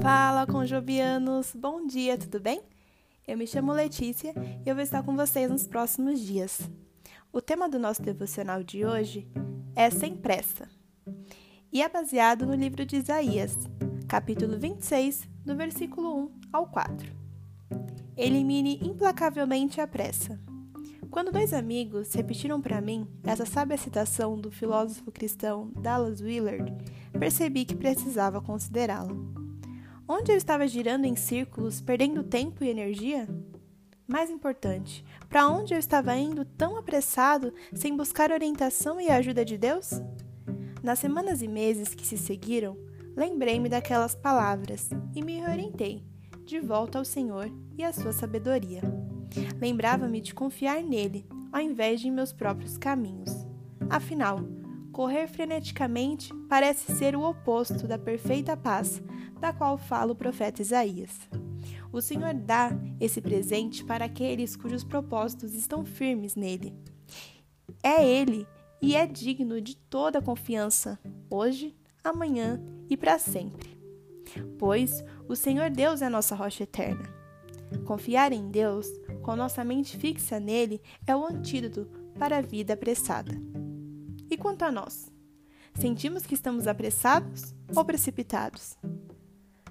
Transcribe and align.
Fala, 0.00 0.46
conjobianos! 0.46 1.54
Bom 1.54 1.86
dia, 1.86 2.16
tudo 2.18 2.38
bem? 2.38 2.60
Eu 3.26 3.36
me 3.36 3.46
chamo 3.46 3.72
Letícia 3.72 4.32
e 4.64 4.68
eu 4.68 4.74
vou 4.74 4.82
estar 4.82 5.02
com 5.02 5.16
vocês 5.16 5.50
nos 5.50 5.66
próximos 5.66 6.20
dias. 6.20 6.60
O 7.32 7.40
tema 7.40 7.68
do 7.68 7.78
nosso 7.78 8.02
devocional 8.02 8.62
de 8.62 8.84
hoje 8.84 9.26
é 9.74 9.90
Sem 9.90 10.14
Pressa 10.14 10.68
e 11.72 11.82
é 11.82 11.88
baseado 11.88 12.46
no 12.46 12.54
livro 12.54 12.84
de 12.84 12.96
Isaías, 12.96 13.56
capítulo 14.06 14.58
26, 14.58 15.28
do 15.44 15.56
versículo 15.56 16.24
1 16.24 16.30
ao 16.52 16.66
4. 16.66 17.12
Elimine 18.16 18.80
implacavelmente 18.82 19.80
a 19.80 19.86
pressa. 19.86 20.38
Quando 21.10 21.32
dois 21.32 21.52
amigos 21.52 22.12
repetiram 22.12 22.60
para 22.60 22.80
mim 22.80 23.08
essa 23.24 23.46
sábia 23.46 23.76
citação 23.76 24.38
do 24.38 24.50
filósofo 24.50 25.10
cristão 25.10 25.70
Dallas 25.74 26.20
Willard, 26.20 26.72
percebi 27.18 27.64
que 27.64 27.74
precisava 27.74 28.40
considerá-la. 28.40 29.45
Onde 30.08 30.30
eu 30.30 30.36
estava 30.36 30.68
girando 30.68 31.04
em 31.04 31.16
círculos, 31.16 31.80
perdendo 31.80 32.22
tempo 32.22 32.62
e 32.62 32.68
energia? 32.68 33.28
Mais 34.06 34.30
importante, 34.30 35.04
para 35.28 35.48
onde 35.48 35.74
eu 35.74 35.78
estava 35.80 36.14
indo 36.14 36.44
tão 36.44 36.76
apressado 36.76 37.52
sem 37.74 37.96
buscar 37.96 38.30
orientação 38.30 39.00
e 39.00 39.08
ajuda 39.08 39.44
de 39.44 39.58
Deus? 39.58 40.00
Nas 40.80 41.00
semanas 41.00 41.42
e 41.42 41.48
meses 41.48 41.92
que 41.92 42.06
se 42.06 42.16
seguiram, 42.16 42.78
lembrei-me 43.16 43.68
daquelas 43.68 44.14
palavras 44.14 44.88
e 45.12 45.20
me 45.24 45.40
reorientei, 45.40 46.04
de 46.44 46.60
volta 46.60 46.98
ao 46.98 47.04
Senhor 47.04 47.50
e 47.76 47.82
à 47.82 47.92
sua 47.92 48.12
sabedoria. 48.12 48.82
Lembrava-me 49.60 50.20
de 50.20 50.32
confiar 50.32 50.84
nele, 50.84 51.26
ao 51.50 51.60
invés 51.60 52.00
de 52.00 52.06
em 52.06 52.12
meus 52.12 52.32
próprios 52.32 52.78
caminhos. 52.78 53.44
Afinal, 53.90 54.38
correr 54.96 55.28
freneticamente 55.28 56.32
parece 56.48 56.90
ser 56.96 57.14
o 57.14 57.22
oposto 57.22 57.86
da 57.86 57.98
perfeita 57.98 58.56
paz 58.56 59.02
da 59.38 59.52
qual 59.52 59.76
fala 59.76 60.12
o 60.12 60.16
profeta 60.16 60.62
Isaías. 60.62 61.28
O 61.92 62.00
Senhor 62.00 62.32
dá 62.32 62.70
esse 62.98 63.20
presente 63.20 63.84
para 63.84 64.06
aqueles 64.06 64.56
cujos 64.56 64.82
propósitos 64.82 65.52
estão 65.52 65.84
firmes 65.84 66.34
nele. 66.34 66.74
É 67.82 68.02
Ele 68.08 68.46
e 68.80 68.96
é 68.96 69.06
digno 69.06 69.60
de 69.60 69.76
toda 69.76 70.22
confiança, 70.22 70.98
hoje, 71.28 71.76
amanhã 72.02 72.58
e 72.88 72.96
para 72.96 73.18
sempre. 73.18 73.78
Pois 74.58 75.04
o 75.28 75.36
Senhor 75.36 75.68
Deus 75.68 76.00
é 76.00 76.08
nossa 76.08 76.34
rocha 76.34 76.62
eterna. 76.62 77.04
Confiar 77.84 78.32
em 78.32 78.48
Deus, 78.48 78.86
com 79.22 79.36
nossa 79.36 79.62
mente 79.62 79.98
fixa 79.98 80.40
nele, 80.40 80.80
é 81.06 81.14
o 81.14 81.22
antídoto 81.22 81.86
para 82.18 82.38
a 82.38 82.42
vida 82.42 82.72
apressada. 82.72 83.38
E 84.28 84.36
quanto 84.36 84.64
a 84.64 84.72
nós? 84.72 85.10
Sentimos 85.74 86.26
que 86.26 86.34
estamos 86.34 86.66
apressados 86.66 87.54
ou 87.74 87.84
precipitados? 87.84 88.76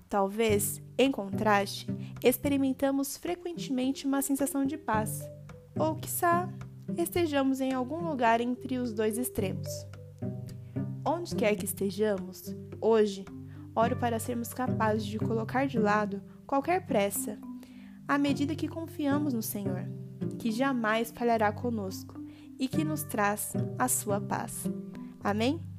Talvez, 0.07 0.81
em 0.97 1.11
contraste, 1.11 1.87
experimentamos 2.23 3.17
frequentemente 3.17 4.07
uma 4.07 4.21
sensação 4.21 4.65
de 4.65 4.77
paz, 4.77 5.21
ou 5.77 5.95
quiçá 5.95 6.47
estejamos 6.95 7.59
em 7.59 7.73
algum 7.73 8.07
lugar 8.07 8.39
entre 8.39 8.77
os 8.77 8.93
dois 8.93 9.17
extremos. 9.17 9.67
Onde 11.03 11.35
quer 11.35 11.55
que 11.55 11.65
estejamos, 11.65 12.55
hoje, 12.79 13.25
oro 13.75 13.97
para 13.97 14.19
sermos 14.19 14.53
capazes 14.53 15.05
de 15.05 15.19
colocar 15.19 15.67
de 15.67 15.79
lado 15.79 16.21
qualquer 16.47 16.85
pressa, 16.85 17.37
à 18.07 18.17
medida 18.17 18.55
que 18.55 18.69
confiamos 18.69 19.33
no 19.33 19.41
Senhor, 19.41 19.85
que 20.39 20.51
jamais 20.51 21.11
falhará 21.11 21.51
conosco 21.51 22.24
e 22.59 22.67
que 22.67 22.83
nos 22.83 23.03
traz 23.03 23.53
a 23.77 23.87
sua 23.87 24.19
paz. 24.19 24.63
Amém? 25.23 25.74